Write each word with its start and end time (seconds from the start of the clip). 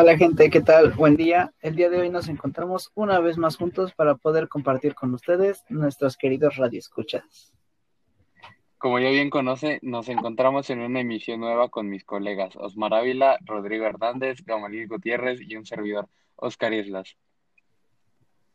Hola 0.00 0.16
gente, 0.16 0.48
¿qué 0.48 0.60
tal? 0.60 0.92
Buen 0.92 1.16
día. 1.16 1.52
El 1.60 1.74
día 1.74 1.90
de 1.90 1.98
hoy 1.98 2.08
nos 2.08 2.28
encontramos 2.28 2.92
una 2.94 3.18
vez 3.18 3.36
más 3.36 3.56
juntos 3.56 3.92
para 3.94 4.14
poder 4.14 4.46
compartir 4.46 4.94
con 4.94 5.12
ustedes 5.12 5.64
nuestros 5.70 6.16
queridos 6.16 6.54
radioescuchas. 6.54 7.52
Como 8.78 9.00
ya 9.00 9.10
bien 9.10 9.28
conoce, 9.28 9.80
nos 9.82 10.08
encontramos 10.08 10.70
en 10.70 10.82
una 10.82 11.00
emisión 11.00 11.40
nueva 11.40 11.68
con 11.68 11.88
mis 11.88 12.04
colegas 12.04 12.54
Osmar 12.54 12.94
Ávila, 12.94 13.38
Rodrigo 13.44 13.86
Hernández, 13.86 14.44
Gamalí 14.46 14.86
Gutiérrez 14.86 15.40
y 15.40 15.56
un 15.56 15.66
servidor, 15.66 16.08
Oscar 16.36 16.72
Islas. 16.72 17.16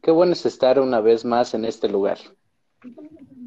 Qué 0.02 0.12
bueno 0.12 0.32
es 0.32 0.46
estar 0.46 0.80
una 0.80 1.02
vez 1.02 1.26
más 1.26 1.54
en 1.54 1.66
este 1.66 1.90
lugar. 1.90 2.20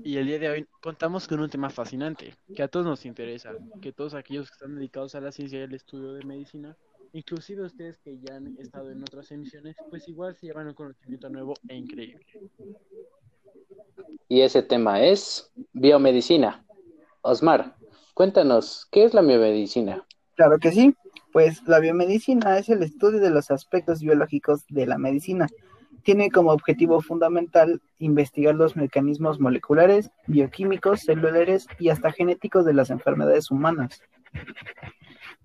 Y 0.04 0.18
el 0.18 0.26
día 0.26 0.38
de 0.38 0.50
hoy 0.50 0.66
contamos 0.82 1.26
con 1.26 1.40
un 1.40 1.48
tema 1.48 1.70
fascinante, 1.70 2.34
que 2.54 2.62
a 2.62 2.68
todos 2.68 2.84
nos 2.84 3.06
interesa, 3.06 3.52
que 3.80 3.90
todos 3.90 4.12
aquellos 4.12 4.50
que 4.50 4.54
están 4.54 4.74
dedicados 4.74 5.14
a 5.14 5.22
la 5.22 5.32
ciencia 5.32 5.60
y 5.60 5.62
al 5.62 5.72
estudio 5.72 6.12
de 6.12 6.26
medicina, 6.26 6.76
inclusive 7.16 7.62
ustedes 7.62 7.98
que 7.98 8.18
ya 8.18 8.36
han 8.36 8.56
estado 8.58 8.90
en 8.90 9.00
otras 9.00 9.30
emisiones, 9.32 9.76
pues 9.88 10.06
igual 10.06 10.36
se 10.36 10.46
llevan 10.46 10.68
un 10.68 10.74
conocimiento 10.74 11.30
nuevo 11.30 11.54
e 11.66 11.76
increíble. 11.76 12.26
Y 14.28 14.42
ese 14.42 14.62
tema 14.62 15.02
es 15.02 15.50
biomedicina. 15.72 16.64
Osmar, 17.22 17.74
cuéntanos, 18.12 18.86
¿qué 18.90 19.04
es 19.04 19.14
la 19.14 19.22
biomedicina? 19.22 20.04
Claro 20.34 20.58
que 20.58 20.70
sí, 20.70 20.94
pues 21.32 21.66
la 21.66 21.78
biomedicina 21.78 22.58
es 22.58 22.68
el 22.68 22.82
estudio 22.82 23.18
de 23.20 23.30
los 23.30 23.50
aspectos 23.50 24.00
biológicos 24.00 24.66
de 24.68 24.86
la 24.86 24.98
medicina. 24.98 25.46
Tiene 26.02 26.30
como 26.30 26.52
objetivo 26.52 27.00
fundamental 27.00 27.80
investigar 27.98 28.54
los 28.54 28.76
mecanismos 28.76 29.40
moleculares, 29.40 30.10
bioquímicos, 30.26 31.00
celulares 31.00 31.66
y 31.78 31.88
hasta 31.88 32.12
genéticos 32.12 32.66
de 32.66 32.74
las 32.74 32.90
enfermedades 32.90 33.50
humanas. 33.50 34.02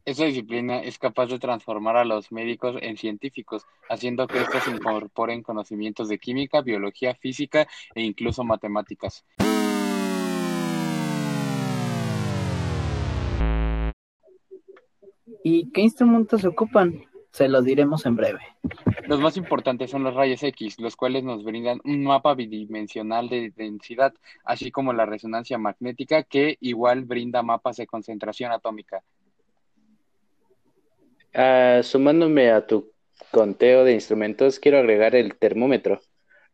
Esta 0.03 0.25
disciplina 0.25 0.81
es 0.81 0.97
capaz 0.97 1.27
de 1.27 1.37
transformar 1.37 1.95
a 1.95 2.05
los 2.05 2.31
médicos 2.31 2.75
en 2.81 2.97
científicos, 2.97 3.67
haciendo 3.87 4.25
que 4.25 4.39
estos 4.39 4.67
incorporen 4.67 5.43
conocimientos 5.43 6.09
de 6.09 6.17
química, 6.17 6.61
biología, 6.61 7.13
física 7.13 7.67
e 7.93 8.01
incluso 8.01 8.43
matemáticas. 8.43 9.23
¿Y 15.43 15.71
qué 15.71 15.81
instrumentos 15.81 16.41
se 16.41 16.47
ocupan? 16.47 17.05
Se 17.31 17.47
los 17.47 17.63
diremos 17.63 18.05
en 18.07 18.15
breve. 18.15 18.41
Los 19.07 19.19
más 19.19 19.37
importantes 19.37 19.91
son 19.91 20.03
los 20.03 20.15
rayos 20.15 20.41
X, 20.41 20.79
los 20.79 20.95
cuales 20.95 21.23
nos 21.23 21.43
brindan 21.43 21.79
un 21.83 22.03
mapa 22.03 22.33
bidimensional 22.33 23.29
de 23.29 23.51
densidad, 23.55 24.13
así 24.43 24.71
como 24.71 24.93
la 24.93 25.05
resonancia 25.05 25.59
magnética, 25.59 26.23
que 26.23 26.57
igual 26.59 27.05
brinda 27.05 27.43
mapas 27.43 27.77
de 27.77 27.87
concentración 27.87 28.51
atómica. 28.51 29.03
Ah, 31.33 31.81
sumándome 31.83 32.51
a 32.51 32.67
tu 32.67 32.91
conteo 33.31 33.83
de 33.83 33.93
instrumentos, 33.93 34.59
quiero 34.59 34.79
agregar 34.79 35.15
el 35.15 35.35
termómetro, 35.35 36.01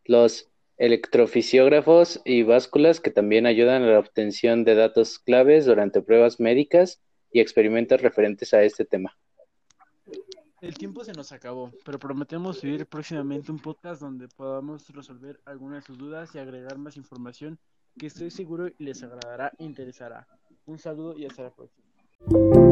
los 0.05 0.49
electrofisiógrafos 0.77 2.21
y 2.23 2.43
básculas 2.43 2.99
que 2.99 3.09
también 3.09 3.45
ayudan 3.47 3.83
a 3.83 3.87
la 3.87 3.99
obtención 3.99 4.63
de 4.63 4.75
datos 4.75 5.17
claves 5.17 5.65
durante 5.65 6.01
pruebas 6.01 6.39
médicas 6.39 7.01
y 7.31 7.39
experimentos 7.39 8.01
referentes 8.01 8.53
a 8.53 8.63
este 8.63 8.85
tema. 8.85 9.17
El 10.61 10.75
tiempo 10.75 11.03
se 11.03 11.13
nos 11.13 11.31
acabó, 11.31 11.71
pero 11.85 11.99
prometemos 11.99 12.59
subir 12.59 12.85
próximamente 12.87 13.51
un 13.51 13.59
podcast 13.59 14.01
donde 14.01 14.27
podamos 14.27 14.89
resolver 14.89 15.39
algunas 15.45 15.83
de 15.83 15.87
sus 15.87 15.97
dudas 15.97 16.33
y 16.33 16.39
agregar 16.39 16.77
más 16.77 16.97
información 16.97 17.59
que 17.97 18.07
estoy 18.07 18.31
seguro 18.31 18.69
les 18.77 19.03
agradará 19.03 19.51
e 19.57 19.63
interesará. 19.63 20.27
Un 20.65 20.79
saludo 20.79 21.17
y 21.17 21.25
hasta 21.25 21.43
la 21.43 21.51
próxima. 21.51 22.66